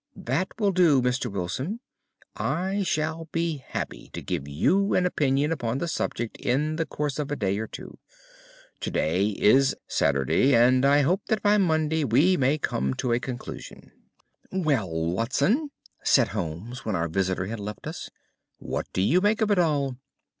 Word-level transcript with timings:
"That 0.15 0.47
will 0.57 0.71
do, 0.71 0.99
Mr. 0.99 1.31
Wilson. 1.31 1.79
I 2.35 2.81
shall 2.81 3.29
be 3.31 3.57
happy 3.57 4.09
to 4.13 4.21
give 4.23 4.47
you 4.47 4.95
an 4.95 5.05
opinion 5.05 5.51
upon 5.51 5.77
the 5.77 5.87
subject 5.87 6.37
in 6.37 6.77
the 6.77 6.87
course 6.87 7.19
of 7.19 7.29
a 7.29 7.35
day 7.35 7.59
or 7.59 7.67
two. 7.67 7.99
To 8.79 8.89
day 8.89 9.27
is 9.27 9.75
Saturday, 9.87 10.55
and 10.55 10.83
I 10.85 11.01
hope 11.01 11.27
that 11.27 11.43
by 11.43 11.59
Monday 11.59 12.03
we 12.03 12.35
may 12.35 12.57
come 12.57 12.95
to 12.95 13.13
a 13.13 13.19
conclusion." 13.19 13.91
"Well, 14.51 14.89
Watson," 14.89 15.69
said 16.03 16.29
Holmes 16.29 16.83
when 16.83 16.95
our 16.95 17.07
visitor 17.07 17.45
had 17.45 17.59
left 17.59 17.85
us, 17.85 18.09
"what 18.57 18.87
do 18.93 19.03
you 19.03 19.21
make 19.21 19.39
of 19.39 19.51
it 19.51 19.59
all?" 19.59 19.97